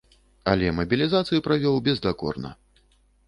[0.51, 2.55] Але мабілізацыю правёў бездакорна.